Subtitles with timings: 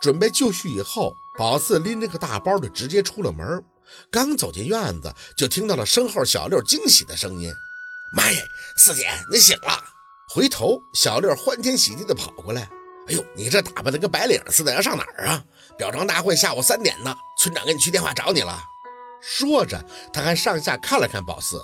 [0.00, 3.62] 准备就绪以后，宝四拎着个大包就直接出了门。
[4.10, 7.52] 刚走进院子，就听到了身后小六惊喜的声音
[8.16, 8.42] ：“妈耶，
[8.76, 9.82] 四姐，你醒了！”
[10.32, 12.70] 回头，小六欢天喜地的跑过来
[13.08, 15.44] ：“哎呦，你这打扮的跟白领似的，要上哪儿啊？
[15.76, 18.62] 表彰大会下午三点呢，村长给你去电话找你了。”
[19.20, 21.62] 说着，他还上下看了看宝四。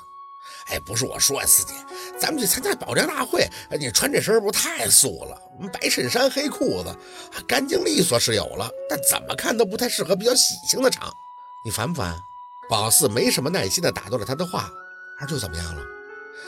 [0.68, 1.74] 哎，不是我说呀，四姐，
[2.18, 3.48] 咱们去参加表彰大会，
[3.78, 5.40] 你穿这身不太素了？
[5.72, 6.94] 白衬衫黑裤子，
[7.46, 11.08] 干净利索是有了，但怎么看都不太适合比较喜庆的场。
[11.64, 12.16] 你烦不烦？
[12.68, 14.70] 宝四没什么耐心的打断了他的话。
[15.20, 15.80] 二舅怎么样了？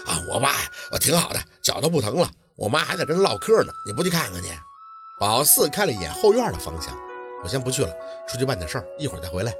[0.07, 0.53] 啊，我爸
[0.91, 2.29] 我挺好的，脚都不疼了。
[2.57, 4.49] 我妈还在跟他唠嗑呢，你不去看看去？
[5.21, 6.93] 宝四看了一眼后院的方向，
[7.45, 7.95] 我先不去了，
[8.29, 9.55] 出去办点事儿，一会儿再回来。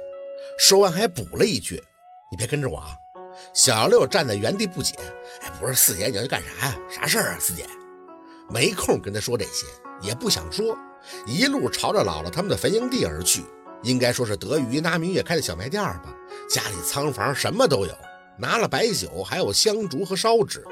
[0.57, 1.81] 说完还补了一句
[2.29, 2.91] ：“你别跟着我啊。”
[3.53, 4.95] 小六站在原地不解，
[5.41, 6.77] 哎，不是四姐，你要去干啥呀？
[6.89, 7.37] 啥事儿啊？
[7.39, 7.65] 四姐
[8.49, 9.65] 没空跟他说这些，
[10.01, 10.77] 也不想说，
[11.25, 13.43] 一路朝着姥姥他们的坟营地而去。
[13.83, 16.13] 应该说是德于拿明月开的小卖店吧，
[16.49, 17.97] 家里仓房什么都有，
[18.37, 20.65] 拿了白酒，还有香烛和烧纸，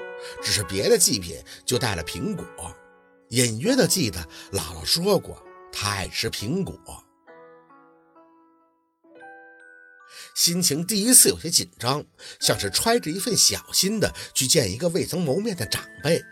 [0.44, 2.46] 只是别的祭品就带了苹果。
[3.30, 4.20] 隐约的记得
[4.52, 6.78] 姥姥说过，她爱吃苹果。
[10.38, 12.06] 心情第一次有些紧张，
[12.40, 16.24] 像是揣着一份小心的去见一个未曾谋面的长辈。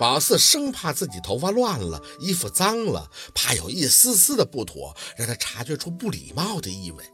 [0.00, 7.04] 宝四生怕自己头发乱了，衣服脏了，怕有一丝丝的不妥，让他察觉出不礼貌的意味。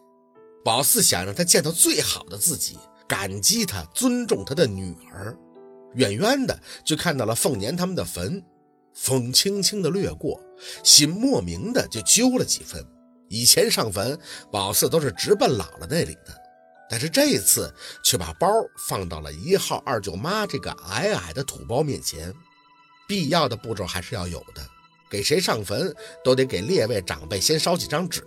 [0.64, 5.36] 宝四想让他见到最好的自己，感激他，尊重他的女儿。
[5.96, 8.42] 远远的就看到了凤年他们的坟，
[8.94, 10.40] 风轻轻的掠过，
[10.82, 12.82] 心莫名的就揪了几分。
[13.32, 14.18] 以前上坟，
[14.50, 16.38] 宝四都是直奔姥姥那里的，
[16.90, 17.72] 但是这次
[18.04, 18.46] 却把包
[18.86, 22.30] 放到了一号二舅妈这个矮矮的土包面前。
[23.08, 24.62] 必要的步骤还是要有的，
[25.10, 28.22] 给谁上坟都得给列位长辈先烧几张纸。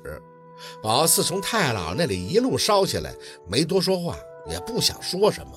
[0.81, 3.13] 宝四从太姥那里一路烧下来，
[3.47, 4.17] 没多说话，
[4.49, 5.51] 也不想说什么。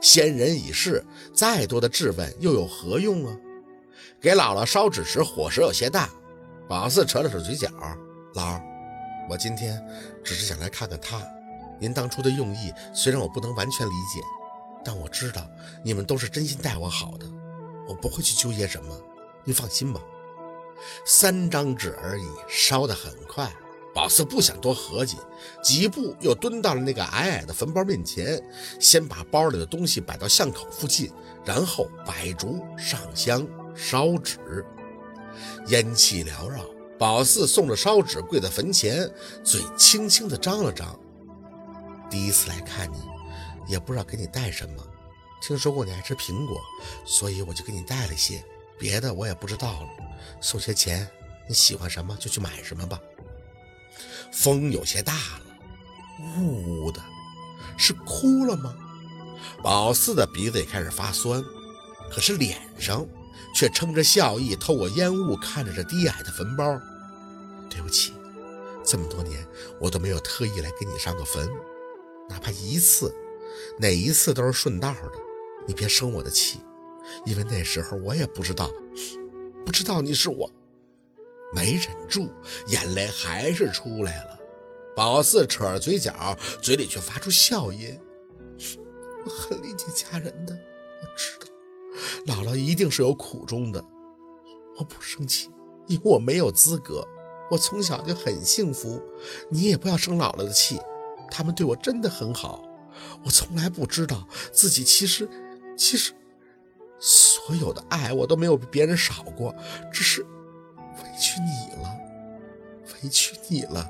[0.00, 1.04] 先人已逝，
[1.34, 3.36] 再多的质问又有何用啊？
[4.22, 6.08] 给姥姥烧纸时火势有些大，
[6.66, 7.68] 宝四扯了扯嘴角，
[8.34, 8.58] 姥。
[9.28, 9.84] 我今天
[10.24, 11.20] 只是想来看看他。
[11.78, 14.20] 您当初的用意虽然我不能完全理解，
[14.84, 15.46] 但我知道
[15.82, 17.26] 你们都是真心待我好的，
[17.86, 18.98] 我不会去纠结什么。
[19.44, 20.00] 您放心吧。
[21.04, 23.50] 三张纸而已，烧得很快。
[23.94, 25.16] 宝四不想多合计，
[25.62, 28.42] 几步又蹲到了那个矮矮的坟包面前，
[28.78, 31.10] 先把包里的东西摆到巷口附近，
[31.46, 34.64] 然后摆烛上香烧纸，
[35.68, 36.60] 烟气缭绕。
[36.98, 39.10] 宝四送着烧纸，跪在坟前，
[39.44, 40.98] 嘴轻轻地张了张。
[42.08, 42.98] 第一次来看你，
[43.66, 44.82] 也不知道给你带什么。
[45.42, 46.58] 听说过你爱吃苹果，
[47.04, 48.42] 所以我就给你带了些。
[48.78, 49.88] 别的我也不知道了。
[50.40, 51.06] 送些钱，
[51.48, 52.98] 你喜欢什么就去买什么吧。
[54.32, 55.42] 风有些大了，
[56.40, 57.02] 呜呜的，
[57.76, 58.74] 是哭了吗？
[59.62, 61.42] 宝四的鼻子也开始发酸，
[62.10, 63.06] 可是脸上……
[63.54, 66.80] 却撑着笑意，透过烟雾看着这低矮的坟包。
[67.68, 68.12] 对不起，
[68.84, 69.46] 这么多年
[69.80, 71.48] 我都没有特意来给你上个坟，
[72.28, 73.14] 哪怕一次，
[73.78, 75.12] 哪一次都是顺道的。
[75.66, 76.60] 你别生我的气，
[77.24, 78.70] 因为那时候我也不知道，
[79.64, 80.50] 不知道你是我。
[81.52, 82.32] 没忍住，
[82.68, 84.38] 眼泪还是出来了。
[84.96, 87.98] 宝四扯着嘴角，嘴里却发出笑音。
[89.24, 90.56] 我很理解家人的，
[91.02, 91.35] 我知。
[92.26, 93.82] 姥姥一定是有苦衷的，
[94.78, 95.48] 我不生气，
[95.86, 97.06] 因为我没有资格。
[97.48, 99.00] 我从小就很幸福，
[99.48, 100.80] 你也不要生姥姥的气，
[101.30, 102.64] 他们对我真的很好。
[103.24, 105.28] 我从来不知道自己其实，
[105.76, 106.12] 其实
[106.98, 109.54] 所有的爱我都没有比别人少过，
[109.92, 111.96] 只是委屈你了，
[113.04, 113.86] 委屈你了。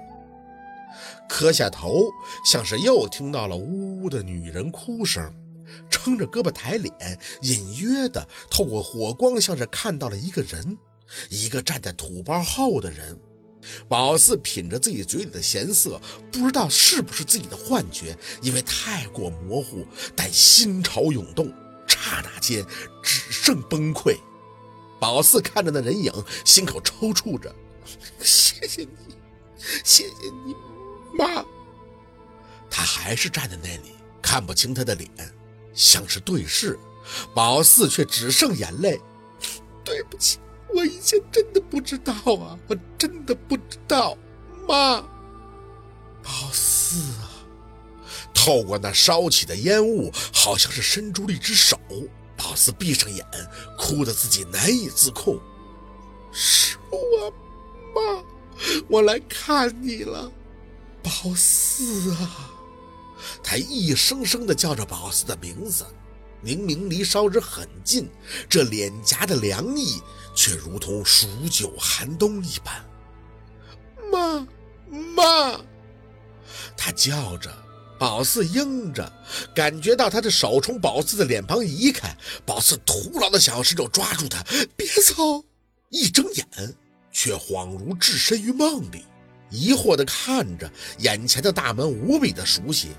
[1.27, 2.11] 磕下头，
[2.45, 5.33] 像是又听到了呜呜的女人哭声。
[5.91, 10.78] 撑着胳膊抬脸，隐约的透过火光，像是看到了一个人，
[11.28, 13.19] 一个站在土包后的人。
[13.88, 19.84] 宝四品着自己嘴里的咸涩，不知道是不是自己的幻觉，因为太过模糊。
[20.15, 21.53] 但心潮涌动，
[21.89, 22.65] 刹那间
[23.03, 24.16] 只剩崩溃。
[25.01, 26.12] 宝四看着那人影，
[26.45, 27.53] 心口抽搐着。
[28.21, 28.89] 谢谢你，
[29.84, 30.15] 谢谢
[30.47, 30.54] 你，
[31.19, 31.45] 妈。
[32.71, 33.92] 他还是站在那里，
[34.22, 35.10] 看不清他的脸。
[35.77, 36.77] 像是对视，
[37.33, 39.01] 宝四却只剩眼泪。
[39.84, 40.39] 对不起，
[40.75, 44.19] 我以前真的不知道啊，我真的不知道，
[44.67, 45.01] 妈。
[46.23, 47.31] 宝四啊，
[48.34, 51.79] 透过那烧起的烟雾，好像是伸出了一只手。
[52.37, 53.25] 宝四闭上眼，
[53.79, 55.39] 哭得自己难以自控。
[56.33, 57.31] 是我，
[57.95, 58.25] 妈，
[58.89, 60.31] 我来看你了，
[61.03, 62.51] 宝四啊！
[63.42, 65.84] 他一声声地叫着宝四的名字，
[66.42, 68.09] 明明离烧纸很近，
[68.48, 70.01] 这脸颊的凉意
[70.34, 72.84] 却如同数九寒冬一般。
[74.13, 74.47] 妈，
[75.15, 75.60] 妈！
[76.77, 77.51] 他叫着，
[77.98, 79.10] 宝四应着，
[79.54, 84.45] 感觉到他的手从宝四的脸庞移开，宝四徒劳的想要伸手抓住他，
[84.77, 85.45] 别走！
[85.89, 86.74] 一睁眼，
[87.10, 89.04] 却恍如置身于梦里，
[89.51, 92.91] 疑惑地看着眼前的大门，无比的熟悉，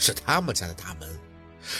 [0.00, 1.08] 是他们家的大门，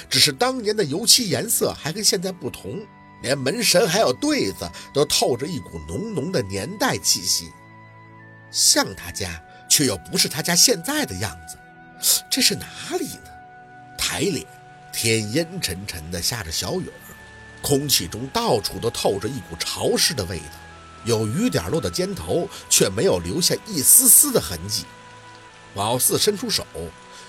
[0.09, 2.87] 只是当年的油漆颜色还跟现在不同，
[3.23, 7.51] 连门神还有对子都透着一股浓浓的年代气息，
[8.53, 9.43] 像他家。
[9.73, 12.67] 却又不是他家现在的样子，这是哪
[12.99, 13.31] 里呢？
[13.97, 14.45] 台脸，
[14.93, 16.91] 天阴沉沉的下着小雨，
[17.63, 20.45] 空气中到处都透着一股潮湿的味道。
[21.05, 24.85] 有雨点落的肩头，却没有留下一丝丝的痕迹。
[25.75, 26.67] 老四伸出手，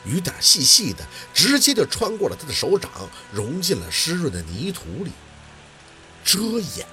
[0.06, 2.90] 雨点细细的，直接就穿过了他的手掌，
[3.32, 5.12] 融进了湿润的泥土里。
[6.24, 6.86] 遮眼，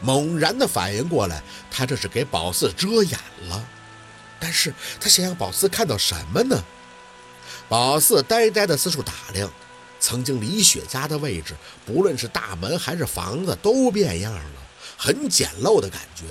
[0.00, 3.18] 猛然的反应过来，他这是给宝四遮眼
[3.48, 3.68] 了。
[4.40, 6.64] 但是他想让宝四看到什么呢？
[7.68, 9.50] 宝四呆呆的四处打量，
[10.00, 11.54] 曾经李雪家的位置，
[11.86, 14.42] 不论是大门还是房子，都变样了，
[14.96, 16.24] 很简陋的感觉。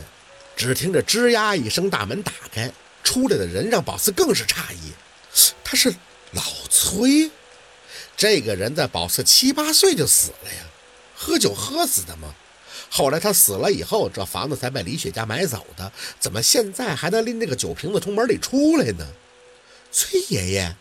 [0.58, 2.72] 只听着吱呀一声，大门打开，
[3.02, 4.92] 出来的人让宝四更是诧异，
[5.72, 5.90] 他是
[6.34, 7.32] 老崔。
[8.18, 10.66] 这个人在宝四七八岁就死了呀，
[11.16, 12.36] 喝酒喝死的吗？
[12.90, 15.90] 后来他死了以后，这房子才被李雪家买走的。
[16.20, 19.08] 怎么现在还能拎着个酒瓶子从门里出来呢？
[19.94, 20.76] 崔爷爷，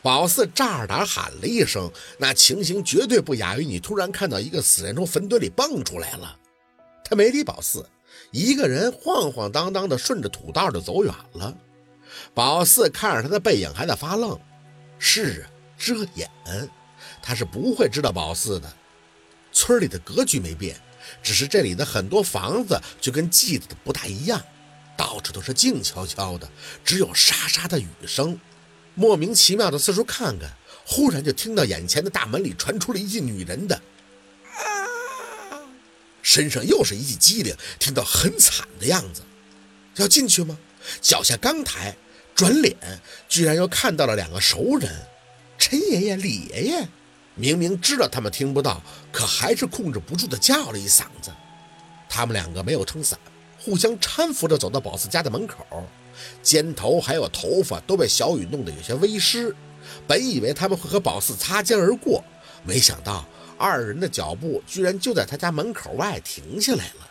[0.00, 6.34] 宝四炸着胆喊了一声，那情形绝对不亚于你突然看到一个死人从坟堆里蹦出来了。
[7.04, 7.86] 他没理宝四，
[8.30, 11.54] 一个人晃晃荡荡的顺着土道就走远了。
[12.32, 14.38] 宝四看着他的背影还在发愣，
[14.98, 16.30] 是啊，遮眼，
[17.20, 18.72] 他是不会知道宝四的。
[19.52, 20.76] 村里的格局没变。
[21.22, 24.42] 只是这里的很多房子就跟记得的不大一样，
[24.96, 26.50] 到处都是静悄悄的，
[26.82, 28.40] 只有沙沙的雨声。
[28.94, 30.50] 莫名其妙的四处看看，
[30.86, 33.78] 忽然就听到眼前的大门里传出了一句女人的“”，
[36.22, 39.20] 身上又是一记机灵，听到很惨的样子。
[39.96, 40.58] 要进去吗？
[41.02, 41.94] 脚下刚抬，
[42.34, 42.76] 转脸
[43.28, 44.90] 居然又看到了两个熟人：
[45.56, 46.88] 陈爷爷、李爷爷。
[47.36, 51.32] 明明知道他们听不到，可还是控制不住的叫了一嗓子。
[52.08, 53.18] 他们两个没有撑伞，
[53.58, 55.64] 互相搀扶着走到宝四家的门口，
[56.42, 59.54] 肩头还有头发都被小雨弄得有些微湿。
[60.06, 62.22] 本以为他们会和宝四擦肩而过，
[62.62, 63.26] 没想到
[63.58, 67.10] 二人的脚步居然就在他家门口外停下来了。